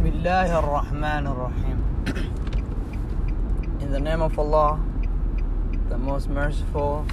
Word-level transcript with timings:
Bismillah 0.00 0.48
ar-Rahman 0.48 1.26
ar-Rahim. 1.26 1.84
In 3.80 3.92
the 3.92 4.00
name 4.00 4.22
of 4.22 4.38
Allah, 4.38 4.80
the 5.90 5.98
most 5.98 6.30
merciful, 6.30 7.04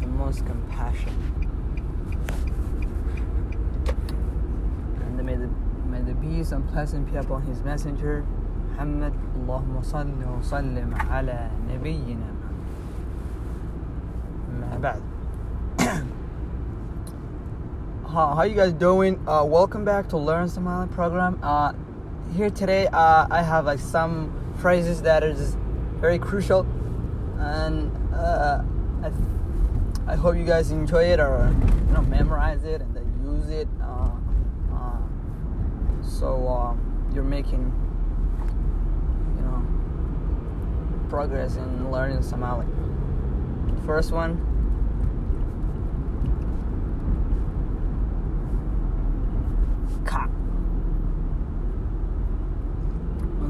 the 0.00 0.06
most 0.06 0.44
compassionate. 0.44 1.14
And 5.00 5.16
may 5.24 5.34
the, 5.34 5.48
may 5.88 6.02
the 6.02 6.14
peace 6.16 6.52
and 6.52 6.68
pleasant 6.68 7.10
be 7.10 7.16
upon 7.16 7.40
His 7.44 7.62
Messenger, 7.62 8.26
Muhammad. 8.72 9.14
Allahumma 9.40 9.82
salli 9.82 10.12
wa 10.20 10.42
sallim 10.44 10.92
ala 10.92 11.48
nabiyyina 11.72 12.28
Muhammad. 14.60 14.82
ba'd. 14.82 15.00
how, 18.12 18.34
how 18.34 18.42
you 18.42 18.54
guys 18.54 18.74
doing? 18.74 19.18
Uh, 19.26 19.42
welcome 19.42 19.86
back 19.86 20.06
to 20.10 20.18
Learn 20.18 20.50
Somali 20.50 20.86
program. 20.88 21.38
Uh, 21.42 21.72
here 22.34 22.50
today, 22.50 22.86
uh, 22.86 23.26
I 23.30 23.42
have 23.42 23.64
like 23.64 23.78
some 23.78 24.32
phrases 24.58 25.02
that 25.02 25.24
are 25.24 25.32
just 25.32 25.56
very 26.00 26.18
crucial, 26.18 26.66
and 27.38 27.90
uh, 28.14 28.62
I, 29.02 30.12
I 30.12 30.16
hope 30.16 30.36
you 30.36 30.44
guys 30.44 30.70
enjoy 30.70 31.04
it 31.04 31.20
or 31.20 31.52
you 31.88 31.94
know 31.94 32.02
memorize 32.02 32.64
it 32.64 32.80
and 32.80 32.94
then 32.94 33.20
use 33.24 33.48
it. 33.48 33.68
Uh, 33.82 34.10
uh, 34.72 34.98
so 36.02 36.48
um, 36.48 37.10
you're 37.14 37.24
making 37.24 37.72
you 39.36 39.42
know 39.42 41.08
progress 41.08 41.56
in 41.56 41.90
learning 41.90 42.22
Somali. 42.22 42.66
First 43.84 44.12
one. 44.12 44.46
Ka. 50.04 50.28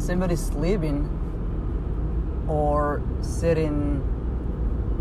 When 0.01 0.07
somebody's 0.07 0.41
sleeping 0.41 1.05
or 2.49 3.03
sitting, 3.21 4.01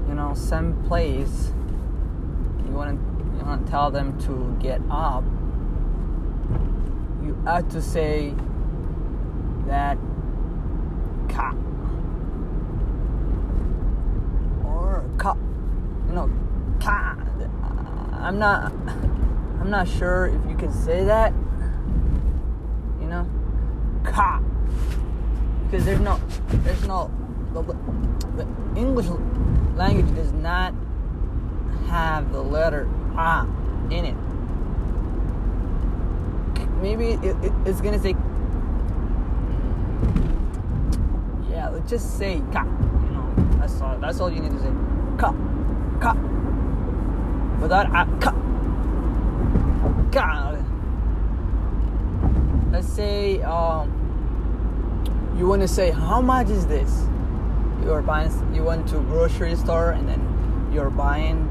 you 0.10 0.14
know, 0.14 0.34
some 0.34 0.84
place, 0.90 1.54
you 2.66 2.74
want 2.74 3.00
to 3.00 3.38
you 3.38 3.46
want 3.46 3.66
to 3.66 3.72
tell 3.72 3.92
them 3.92 4.20
to 4.24 4.58
get 4.62 4.82
up. 4.92 5.24
You 7.24 7.42
have 7.46 7.70
to 7.70 7.82
say 7.82 8.34
that 9.68 9.98
ka 11.30 11.56
or 14.66 15.06
ka, 15.18 15.34
you 16.10 16.14
know, 16.14 16.30
ka. 16.82 17.16
I'm 18.20 18.38
not. 18.38 18.74
I'm 19.62 19.70
not 19.70 19.88
sure 19.88 20.26
if 20.28 20.50
you 20.50 20.58
can 20.58 20.74
say 20.74 21.06
that. 21.06 21.32
You 23.00 23.08
know, 23.08 23.26
ka, 24.04 24.39
because 25.70 25.86
there's 25.86 26.00
no, 26.00 26.20
there's 26.50 26.88
no, 26.88 27.12
the, 27.54 28.48
English 28.76 29.06
language 29.76 30.16
does 30.16 30.32
not 30.34 30.74
have 31.88 32.32
the 32.32 32.42
letter 32.42 32.90
ah 33.16 33.44
in 33.92 34.06
it. 34.06 34.16
Maybe 36.82 37.12
it, 37.12 37.36
it, 37.44 37.52
it's 37.66 37.82
gonna 37.82 38.00
say, 38.00 38.16
yeah, 41.52 41.70
let's 41.70 41.88
just 41.88 42.18
say 42.18 42.42
ka. 42.52 42.64
You 42.64 43.12
know, 43.12 43.58
that's 43.60 43.80
all. 43.80 43.98
That's 44.00 44.20
all 44.20 44.32
you 44.32 44.42
need 44.42 44.52
to 44.52 44.60
say. 44.60 44.74
Ka, 45.20 45.34
ka, 46.00 46.14
without 47.62 47.88
ah, 47.92 48.06
ka. 48.20 48.32
God. 50.10 50.66
Let's 52.72 52.88
say 52.88 53.42
um, 53.42 54.00
you 55.40 55.48
want 55.48 55.62
to 55.62 55.68
say 55.70 55.90
how 55.92 56.20
much 56.20 56.50
is 56.50 56.68
this? 56.68 57.06
You're 57.84 58.02
buying. 58.02 58.30
You 58.54 58.66
went 58.66 58.90
to 58.90 59.00
grocery 59.00 59.56
store 59.56 59.92
and 59.92 60.08
then 60.08 60.70
you're 60.74 60.90
buying 60.90 61.48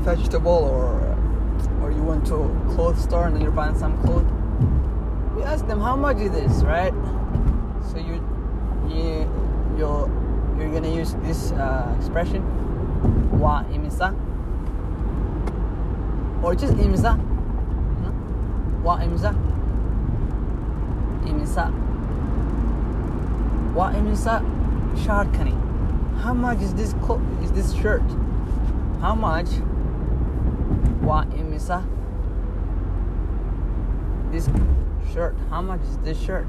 vegetable 0.00 0.50
or 0.50 0.98
or 1.80 1.92
you 1.92 2.02
went 2.02 2.26
to 2.26 2.36
clothes 2.74 3.00
store 3.00 3.26
and 3.28 3.36
then 3.36 3.42
you're 3.42 3.52
buying 3.52 3.78
some 3.78 3.96
clothes. 4.02 4.26
You 5.36 5.44
ask 5.44 5.68
them 5.68 5.80
how 5.80 5.94
much 5.94 6.16
is 6.18 6.32
this, 6.32 6.64
right? 6.64 6.92
So 7.92 7.98
you 7.98 8.14
you 8.88 9.30
you're 9.78 10.10
you're 10.58 10.72
gonna 10.72 10.90
use 10.92 11.14
this 11.22 11.52
uh, 11.52 11.94
expression 11.96 12.42
wa 13.38 13.62
imisa 13.70 14.10
or 16.42 16.56
just 16.56 16.74
imza. 16.74 17.16
No? 18.02 18.10
Wa 18.82 18.98
imza. 18.98 19.32
Imza. 21.22 21.77
Wa 23.78 23.92
imza 23.92 24.42
sharkani. 25.04 25.54
How 26.22 26.34
much 26.34 26.60
is 26.60 26.74
this 26.74 26.94
is 27.44 27.52
this 27.52 27.72
shirt? 27.74 28.02
How 29.00 29.14
much? 29.14 29.46
Wa 31.00 31.24
imza. 31.26 31.84
This 34.32 34.50
shirt. 35.12 35.36
How 35.48 35.62
much 35.62 35.80
is 35.82 35.96
this 35.98 36.18
shirt? 36.18 36.48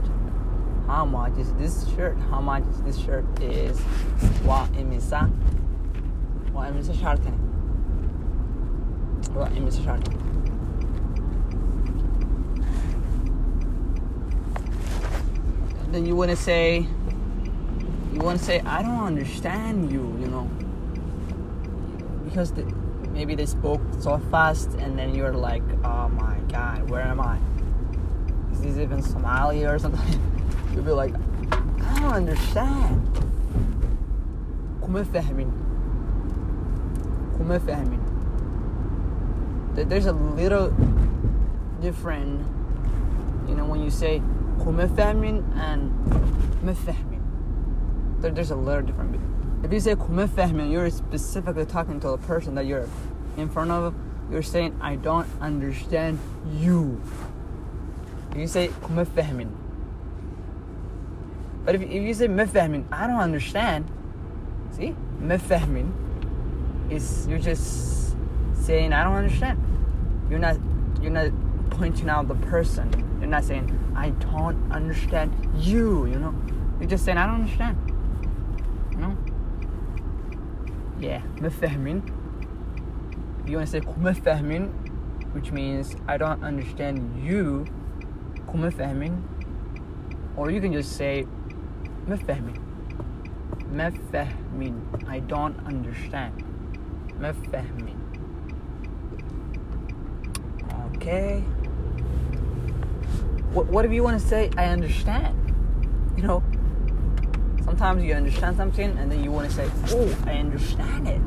How 0.88 1.06
much 1.06 1.38
is 1.38 1.54
this 1.54 1.88
shirt? 1.96 2.18
How 2.32 2.42
much 2.42 2.64
is 2.64 2.82
this 2.82 2.98
shirt? 2.98 3.26
Is 3.40 3.80
wa 4.44 4.66
imza. 4.70 5.30
Wa 6.52 6.66
imza 6.66 6.96
sharkani. 6.96 7.38
Right, 9.36 9.52
Mr. 9.54 9.84
Shark. 9.86 10.02
Then 15.92 16.06
you 16.06 16.16
want 16.16 16.32
to 16.32 16.36
say, 16.36 16.88
you 18.19 18.21
want 18.21 18.39
to 18.39 18.45
say, 18.45 18.61
I 18.61 18.83
don't 18.83 19.05
understand 19.05 19.91
you, 19.91 20.17
you 20.21 20.29
know, 20.29 20.49
because 22.25 22.53
the, 22.53 22.65
maybe 23.13 23.35
they 23.35 23.47
spoke 23.47 23.81
so 24.01 24.19
fast, 24.31 24.75
and 24.75 24.99
then 24.99 25.15
you're 25.15 25.33
like, 25.33 25.63
oh 25.85 26.09
my 26.09 26.39
god, 26.49 26.89
where 26.91 27.03
am 27.03 27.21
I? 27.21 27.39
Is 28.53 28.61
this 28.63 28.79
even 28.79 29.03
Somali 29.03 29.65
or 29.65 29.79
something? 29.79 30.21
You'll 30.75 30.85
be 30.85 30.93
like, 30.93 31.15
I 31.53 32.01
don't 32.01 32.13
understand. 32.13 33.01
كما 34.85 35.03
فاهمين 35.03 35.51
كما 37.39 37.59
فاهمين 37.59 38.01
there's 39.75 40.07
a 40.07 40.13
little 40.13 40.73
different, 41.81 42.47
you 43.49 43.57
know, 43.57 43.65
when 43.65 43.83
you 43.83 43.91
say 43.91 44.23
kumefahmin 44.61 45.43
and 45.57 45.91
mefahmin. 46.65 47.08
There, 48.22 48.32
there's 48.32 48.52
a 48.52 48.56
little 48.56 48.82
different. 48.82 49.20
If 49.64 49.74
you 49.74 49.80
say 49.80 49.96
kumefahmin, 49.96 50.72
you're 50.72 50.90
specifically 50.90 51.66
talking 51.66 52.00
to 52.02 52.10
the 52.10 52.18
person 52.18 52.56
that 52.56 52.66
you're 52.66 52.88
in 53.38 53.50
front 53.50 53.72
of. 53.72 53.94
You're 54.32 54.44
saying, 54.44 54.78
I 54.82 54.96
don't 54.96 55.28
understand 55.42 56.20
you. 56.58 57.02
If 58.32 58.38
you 58.38 58.48
say 58.48 58.68
kumefahmin. 58.68 59.50
But 61.66 61.76
if, 61.76 61.82
if 61.82 62.02
you 62.02 62.14
say 62.14 62.28
mefahmin, 62.28 62.86
I 62.92 63.08
don't 63.08 63.20
understand. 63.20 63.86
See, 64.72 64.96
mefahmin 65.22 65.92
is 66.90 67.28
you're 67.28 67.40
just 67.40 68.16
saying 68.54 68.94
I 68.94 69.04
don't 69.04 69.16
understand. 69.16 69.62
You're 70.30 70.40
not 70.40 70.58
you're 71.02 71.12
not 71.12 71.32
pointing 71.70 72.10
out 72.10 72.28
the 72.28 72.36
person. 72.36 72.90
You're 73.20 73.30
not 73.30 73.44
saying 73.44 73.78
I 73.96 74.10
don't 74.10 74.72
understand 74.72 75.32
you, 75.58 76.06
you 76.08 76.16
know. 76.16 76.34
You're 76.80 76.90
just 76.90 77.06
saying 77.06 77.18
I 77.18 77.26
don't 77.26 77.42
understand 77.42 77.78
no? 79.00 79.18
Yeah, 81.00 81.22
mafahmin. 81.38 82.04
If 83.44 83.50
you 83.50 83.58
want 83.58 83.70
to 83.70 83.72
say 83.72 83.82
kumafahmin, 83.82 84.72
which 85.34 85.52
means 85.52 85.96
I 86.08 86.18
don't 86.18 86.44
understand 86.44 87.24
you, 87.24 87.66
kumafahmin. 88.48 89.22
Or 90.36 90.52
you 90.52 90.62
can 90.62 90.74
just 90.74 90.96
say 90.96 91.26
mafahmin. 92.08 92.58
Mafahmin. 93.72 95.08
I 95.08 95.20
don't 95.20 95.56
understand. 95.66 96.44
Mafahmin. 97.20 97.96
Okay. 100.96 101.40
Wh- 103.54 103.70
whatever 103.70 103.94
you 103.94 104.04
want 104.04 104.20
to 104.20 104.28
say, 104.28 104.50
I 104.58 104.66
understand. 104.66 105.36
You 106.18 106.24
know, 106.24 106.44
sometimes 107.70 108.04
you 108.04 108.16
understand 108.16 108.58
something 108.58 108.98
and 108.98 109.12
then 109.12 109.24
you 109.24 109.30
want 109.30 109.48
to 109.48 109.56
say 109.56 109.70
oh 109.90 110.18
i 110.26 110.32
understand 110.34 111.08
it 111.08 111.22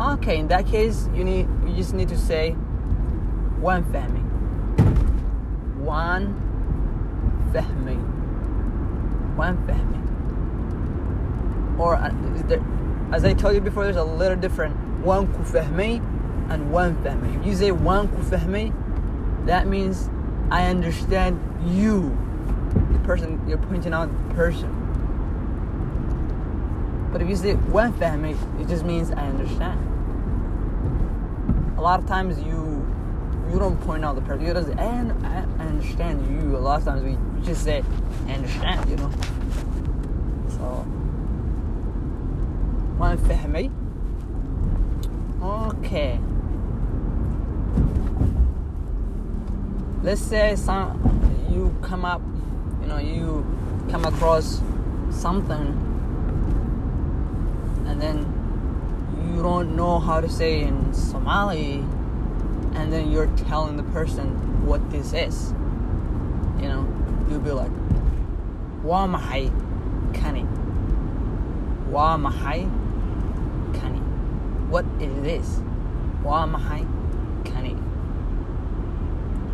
okay 0.00 0.36
in 0.38 0.48
that 0.48 0.66
case 0.66 1.08
you 1.14 1.22
need 1.22 1.46
you 1.64 1.76
just 1.76 1.94
need 1.94 2.08
to 2.08 2.18
say 2.18 2.50
one 3.60 3.84
fahmi 3.92 4.20
one 5.78 6.34
fahmi 7.52 7.96
one 9.36 9.56
fahmi 9.68 10.00
or 11.78 11.94
uh, 11.94 12.10
there, 12.48 12.60
as 13.12 13.24
i 13.24 13.32
told 13.32 13.54
you 13.54 13.60
before 13.60 13.84
there's 13.84 13.94
a 13.94 14.02
little 14.02 14.36
different 14.36 14.74
one 15.04 15.28
kufahmi 15.34 15.98
and 16.50 16.72
one 16.72 16.96
fahmi. 17.04 17.38
If 17.40 17.46
you 17.46 17.54
say 17.54 17.70
one 17.70 18.08
kufahmi, 18.08 19.46
that 19.46 19.68
means 19.68 20.10
I 20.50 20.66
understand 20.66 21.40
you. 21.64 22.18
The 22.92 22.98
person 22.98 23.40
you're 23.48 23.56
pointing 23.56 23.94
out 23.94 24.10
the 24.28 24.34
person. 24.34 24.79
But 27.11 27.21
if 27.21 27.29
you 27.29 27.35
say 27.35 27.53
when 27.53 27.93
فهمي, 27.93 28.61
it 28.61 28.67
just 28.67 28.83
means 28.83 29.11
I 29.11 29.27
understand. 29.27 29.79
A 31.77 31.81
lot 31.81 31.99
of 31.99 32.07
times 32.07 32.41
you 32.41 32.85
you 33.51 33.59
don't 33.59 33.79
point 33.81 34.03
out 34.03 34.15
the 34.15 34.21
person. 34.21 34.45
You 34.45 34.53
just 34.53 34.67
say, 34.67 34.75
and 34.77 35.11
I, 35.25 35.45
I 35.59 35.67
understand 35.67 36.25
you. 36.29 36.57
A 36.57 36.59
lot 36.59 36.79
of 36.79 36.85
times 36.85 37.03
we, 37.03 37.15
we 37.15 37.45
just 37.45 37.63
say 37.63 37.83
I 38.27 38.31
understand, 38.33 38.89
you 38.89 38.97
know. 38.97 39.11
So 40.49 40.85
when 42.97 43.17
فهمي. 43.17 43.71
Okay. 45.41 46.19
Let's 50.03 50.21
say 50.21 50.55
some 50.55 50.99
you 51.49 51.73
come 51.81 52.03
up, 52.03 52.21
you 52.81 52.87
know, 52.87 52.97
you 52.97 53.45
come 53.89 54.05
across 54.05 54.61
something 55.09 55.88
you 59.40 59.44
don't 59.44 59.74
know 59.74 59.98
how 59.98 60.20
to 60.20 60.28
say 60.28 60.60
in 60.60 60.92
Somali 60.92 61.76
and 62.74 62.92
then 62.92 63.10
you're 63.10 63.26
telling 63.48 63.78
the 63.78 63.82
person 63.84 64.26
what 64.66 64.90
this 64.90 65.14
is. 65.14 65.52
You 66.60 66.68
know, 66.68 66.86
you'll 67.26 67.40
be 67.40 67.50
like, 67.50 67.70
Wa 68.82 69.06
kani. 70.12 70.46
Wa 71.88 72.18
kani. 72.18 74.00
What 74.68 74.84
is 75.00 75.22
this? 75.22 75.60
Wa 76.22 76.46
kani. 76.46 77.78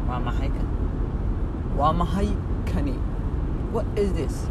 Wa 0.08 0.18
kani. 0.18 0.66
Wa 1.76 1.92
kani. 2.66 2.96
What 3.70 3.86
is 3.96 4.12
this? 4.14 4.48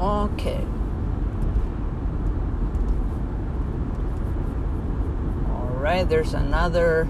Okay. 0.00 0.64
All 5.48 5.73
right. 5.84 6.08
There's 6.08 6.32
another. 6.32 7.06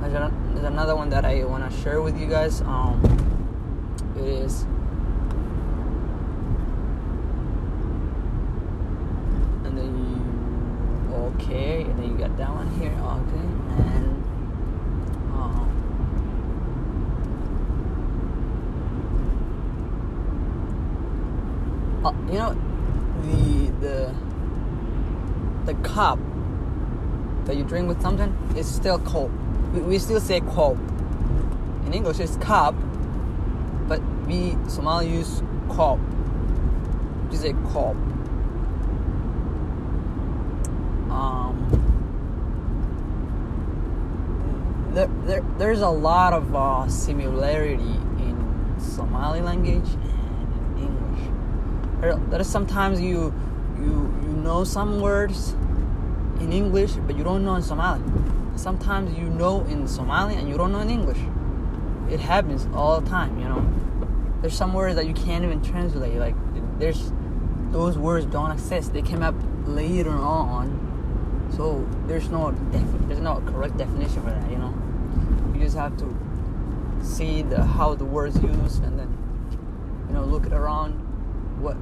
There's 0.00 0.14
ano- 0.14 0.32
there's 0.52 0.64
another 0.64 0.94
one 0.94 1.10
that 1.10 1.24
I 1.24 1.42
want 1.44 1.68
to 1.68 1.76
share 1.80 2.00
with 2.00 2.16
you 2.16 2.28
guys. 2.28 2.60
Um, 2.60 3.02
it 4.16 4.22
is. 4.22 4.62
And 9.64 9.76
then 9.76 9.92
you. 10.06 11.16
Okay. 11.16 11.82
And 11.82 11.98
then 11.98 12.10
you 12.12 12.16
got 12.16 12.36
that 12.36 12.50
one 12.50 12.70
here. 12.78 12.92
Okay. 12.92 13.46
And. 13.90 14.22
Um, 15.34 15.68
uh, 22.04 22.12
you 22.30 22.38
know 22.38 22.54
the 23.24 23.70
the 23.80 24.14
the 25.66 25.74
cup 25.82 26.20
that 27.44 27.56
you 27.56 27.64
drink 27.64 27.88
with 27.88 28.00
something 28.00 28.36
is 28.56 28.72
still 28.72 28.98
cold. 29.00 29.30
We, 29.72 29.80
we 29.80 29.98
still 29.98 30.20
say 30.20 30.40
cold. 30.40 30.78
In 31.86 31.94
English, 31.94 32.20
it's 32.20 32.36
cup, 32.36 32.74
but 33.88 34.00
we 34.26 34.56
Somali 34.68 35.08
use 35.08 35.42
cup. 35.70 35.98
We 37.30 37.36
say 37.36 37.52
cup. 37.72 37.96
Um, 41.10 41.56
there, 44.94 45.08
there, 45.24 45.44
there's 45.58 45.80
a 45.80 45.88
lot 45.88 46.32
of 46.32 46.54
uh, 46.54 46.88
similarity 46.88 47.82
in 47.82 48.76
Somali 48.78 49.40
language 49.40 49.88
and 49.88 50.78
in 50.78 50.84
English. 50.84 52.00
There, 52.00 52.16
there 52.30 52.40
are 52.40 52.44
sometimes 52.44 53.00
you 53.00 53.34
you 53.78 54.14
you 54.22 54.32
know 54.44 54.64
some 54.64 55.00
words 55.00 55.56
in 56.42 56.52
English, 56.52 56.92
but 57.06 57.16
you 57.16 57.24
don't 57.24 57.44
know 57.44 57.54
in 57.54 57.62
Somali. 57.62 58.02
Sometimes 58.56 59.16
you 59.16 59.28
know 59.30 59.64
in 59.64 59.86
Somali 59.86 60.34
and 60.34 60.48
you 60.48 60.56
don't 60.56 60.72
know 60.72 60.80
in 60.80 60.90
English. 60.90 61.18
It 62.10 62.20
happens 62.20 62.66
all 62.74 63.00
the 63.00 63.08
time, 63.08 63.38
you 63.38 63.48
know. 63.48 63.66
There's 64.40 64.54
some 64.54 64.74
words 64.74 64.96
that 64.96 65.06
you 65.06 65.14
can't 65.14 65.44
even 65.44 65.62
translate. 65.62 66.14
Like 66.14 66.34
there's 66.78 67.12
those 67.70 67.96
words 67.96 68.26
don't 68.26 68.50
exist. 68.50 68.92
They 68.92 69.02
came 69.02 69.22
up 69.22 69.34
later 69.64 70.10
on, 70.10 71.50
so 71.56 71.88
there's 72.06 72.28
no 72.28 72.50
def- 72.50 73.08
there's 73.08 73.20
no 73.20 73.40
correct 73.46 73.76
definition 73.78 74.22
for 74.22 74.30
that. 74.30 74.50
You 74.50 74.58
know, 74.58 74.74
you 75.54 75.60
just 75.60 75.76
have 75.76 75.96
to 75.98 76.16
see 77.02 77.42
the 77.42 77.62
how 77.62 77.94
the 77.94 78.04
words 78.04 78.36
used 78.42 78.82
and 78.84 78.98
then 78.98 79.10
you 80.08 80.14
know 80.14 80.24
look 80.24 80.46
around 80.52 80.92
what 81.60 81.74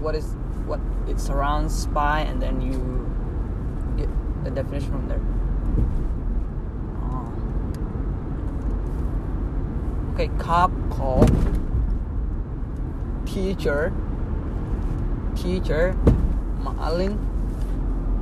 what 0.00 0.14
is 0.14 0.36
what 0.66 0.80
it 1.08 1.18
surrounds 1.18 1.86
by 1.86 2.20
and 2.20 2.40
then 2.40 2.60
you 2.60 3.06
the 4.46 4.52
definition 4.62 4.90
from 4.92 5.08
there. 5.08 5.20
Uh, 7.02 7.26
okay, 10.14 10.30
cop 10.38 10.70
call. 10.90 11.26
Teacher. 13.26 13.92
Teacher. 15.34 15.96
Ma'alin. 16.62 17.18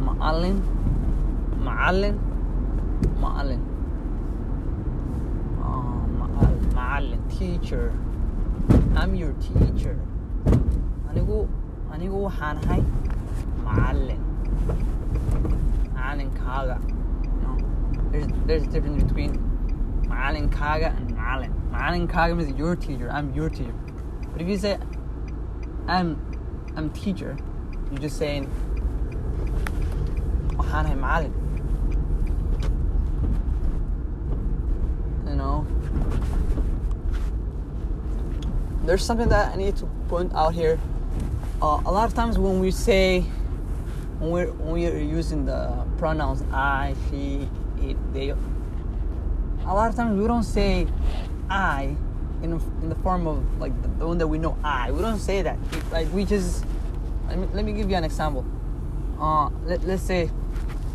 Ma'alin. 0.07 0.63
Ma'alin. 1.61 2.17
Ma'alin. 3.21 3.63
Ah, 5.61 6.07
ma'alin. 6.75 7.21
Teacher. 7.39 7.93
I'm 8.97 9.15
your 9.15 9.35
teacher. 9.45 9.97
anigu 11.15 11.37
anigu 11.95 12.17
waxaan 12.27 12.59
ahay 12.67 12.83
know, 17.43 17.57
there's 18.11 18.27
there's 18.47 18.63
a 18.63 18.67
difference 18.67 19.03
between 19.03 19.33
macallinkaaga 20.07 20.97
and 20.97 21.17
macallin 21.17 21.53
macallinkaaga 21.71 22.37
means 22.37 22.59
your 22.59 22.77
teacher 22.77 23.11
I'm 23.11 23.33
your 23.35 23.49
teacher. 23.49 23.75
But 24.33 24.43
if 24.43 24.49
you 24.49 24.59
say 24.59 24.79
I'm 25.87 26.19
I'm 26.77 26.91
teacher 26.91 27.37
you're 27.91 28.01
just 28.01 28.19
saying 28.19 28.51
waxaan 30.59 30.87
ahay 30.87 31.45
know? 35.45 35.67
There's 38.85 39.05
something 39.05 39.29
that 39.29 39.53
I 39.53 39.57
need 39.57 39.77
to 39.77 39.87
point 40.09 40.35
out 40.35 40.55
here. 40.55 40.79
Uh, 41.63 41.81
a 41.87 41.93
lot 41.93 42.09
of 42.09 42.15
times 42.15 42.39
when 42.39 42.61
we 42.61 42.71
say, 42.71 43.25
when 44.25 44.33
we're 44.33 44.53
when 44.53 44.73
we're 44.73 44.99
using 44.99 45.45
the 45.45 45.85
pronouns 45.99 46.43
I, 46.51 46.95
she, 47.11 47.49
it, 47.83 47.97
they, 48.15 48.31
a 48.31 48.37
lot 49.67 49.91
of 49.91 49.97
times 49.97 50.19
we 50.19 50.27
don't 50.27 50.43
say 50.43 50.87
I 51.51 51.95
in 52.43 52.53
in 52.83 52.89
the 52.89 52.95
form 52.97 53.27
of 53.27 53.61
like 53.61 53.73
the, 53.99 54.07
one 54.07 54.19
that 54.19 54.27
we 54.27 54.39
know 54.39 54.57
I. 54.65 54.91
We 54.91 55.01
don't 55.03 55.19
say 55.19 55.43
that. 55.43 55.59
It- 55.73 55.93
like 55.93 56.13
we 56.13 56.25
just 56.25 56.65
let 57.29 57.39
me 57.39 57.49
let 57.53 57.65
me 57.65 57.73
give 57.73 57.91
you 57.91 57.97
an 57.97 58.05
example. 58.05 58.45
Uh, 59.21 59.51
let, 59.65 59.85
let's 59.85 60.03
say 60.03 60.31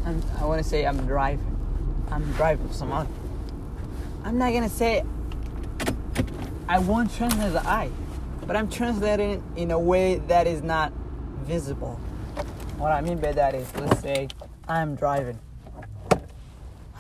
I'm, 0.06 0.22
I 0.40 0.46
want 0.46 0.62
to 0.62 0.68
say 0.68 0.86
I'm 0.86 1.06
driving. 1.06 1.56
I'm 2.12 2.32
driving 2.34 2.72
Somali. 2.72 3.08
I'm 4.24 4.38
not 4.38 4.54
gonna 4.54 4.70
say 4.70 5.04
I 6.68 6.80
won't 6.80 7.14
translate 7.14 7.54
the 7.54 7.66
I, 7.68 7.90
but 8.46 8.56
I'm 8.56 8.70
translating 8.70 9.32
it 9.32 9.42
in 9.56 9.72
a 9.72 9.80
way 9.80 10.16
that 10.16 10.48
is 10.48 10.62
not 10.64 10.92
visible. 11.46 12.00
What 12.80 12.92
I 12.92 13.02
mean 13.02 13.18
by 13.20 13.32
that 13.34 13.54
is, 13.56 13.68
let's 13.76 14.00
say 14.00 14.28
I'm 14.68 14.96
driving. 14.96 15.40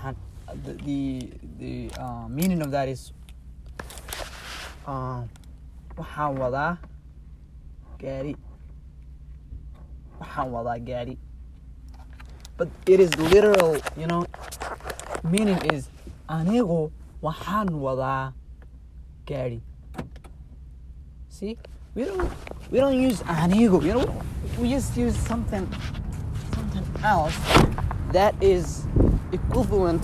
And 0.03 0.15
The 0.65 0.73
the, 0.87 0.99
the 1.61 1.73
uh, 2.01 2.25
meaning 2.27 2.61
of 2.65 2.71
that 2.75 2.87
is, 2.89 3.13
uh, 4.87 5.21
waxaan 5.99 6.31
wadaa 6.41 6.77
gaari. 8.01 8.33
Waxaan 10.19 10.47
wadaa 10.55 10.77
gaari. 10.89 11.15
But 12.57 12.69
it 12.87 12.99
is 12.99 13.13
literal, 13.31 13.77
you 13.95 14.07
know. 14.07 14.25
Meaning 15.23 15.61
is 15.71 15.87
anigu 16.27 16.91
waxaan 17.21 17.69
wadaa 17.85 18.33
gaari. 19.29 19.61
See, 21.29 21.57
we 21.95 22.03
don't 22.09 22.25
we 22.71 22.79
don't 22.83 22.97
use 23.09 23.21
anigo. 23.37 23.79
You 23.85 23.93
know, 24.01 24.07
we 24.59 24.69
just 24.69 24.95
use 24.97 25.15
something 25.15 25.67
something 26.53 26.85
else 27.03 27.35
that 28.11 28.35
is 28.41 28.85
equivalent, 29.31 30.03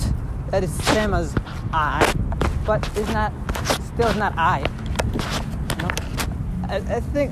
that 0.51 0.63
is 0.63 0.71
same 0.85 1.13
as 1.13 1.35
I, 1.73 2.13
but 2.65 2.87
it's 2.95 3.09
not 3.09 3.33
still 3.93 4.13
not 4.15 4.33
I. 4.37 4.59
You 4.59 5.81
know, 5.83 5.89
I, 6.69 6.75
I 6.97 6.99
think 6.99 7.31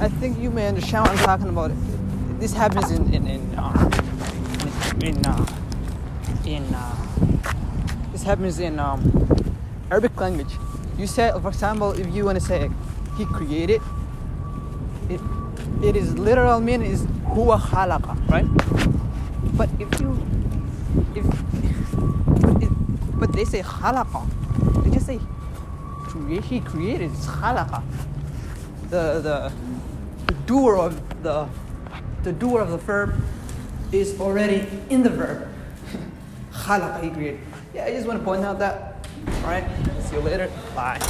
I- 0.00 0.08
think 0.08 0.38
you 0.38 0.50
may 0.50 0.68
understand 0.68 1.06
what 1.06 1.18
I'm 1.18 1.24
talking 1.24 1.48
about. 1.48 1.72
This 2.40 2.52
happens 2.52 2.90
in 2.90 3.12
in 3.12 3.26
in, 3.26 3.54
uh, 3.56 3.90
in 5.02 5.26
uh, 5.26 5.46
in 6.46 6.64
uh, 6.74 6.96
this 8.12 8.22
happens 8.22 8.60
in 8.60 8.78
um, 8.78 9.00
Arabic 9.90 10.18
language. 10.20 10.52
You 10.98 11.06
say, 11.06 11.30
for 11.42 11.48
example, 11.48 11.92
if 11.92 12.06
you 12.14 12.24
want 12.24 12.38
to 12.40 12.44
say 12.44 12.70
he 13.18 13.24
created, 13.26 13.82
it 15.10 15.20
it 15.82 15.96
is 15.96 16.18
literal 16.18 16.60
meaning 16.60 16.90
is 16.90 17.02
huwa 17.26 17.60
khalaqa, 17.60 18.16
right? 18.30 18.46
But 19.56 19.68
if 19.78 20.00
you 20.00 20.18
if 21.14 21.24
but, 22.40 22.62
it, 22.62 22.70
but 23.18 23.32
they 23.32 23.44
say 23.44 23.62
khalaqa, 23.62 24.84
they 24.84 24.90
just 24.90 25.06
say. 25.06 25.20
He 26.48 26.60
created. 26.60 27.10
It's 27.12 27.26
khalaqa. 27.26 27.82
The 28.88 29.20
the 29.20 29.52
the 30.26 30.34
doer 30.46 30.76
of 30.76 31.22
the 31.22 31.46
the 32.22 32.32
doer 32.32 32.60
of 32.60 32.70
the 32.70 32.78
verb 32.78 33.22
is 33.92 34.18
already 34.18 34.66
in 34.88 35.02
the 35.02 35.10
verb. 35.10 35.46
khalaqa. 36.52 37.02
He 37.02 37.10
created. 37.10 37.40
Yeah, 37.74 37.84
I 37.84 37.92
just 37.92 38.06
want 38.06 38.18
to 38.18 38.24
point 38.24 38.44
out 38.44 38.58
that. 38.60 39.06
All 39.44 39.50
right. 39.50 39.64
See 40.00 40.16
you 40.16 40.22
later. 40.22 40.50
Bye. 40.74 41.00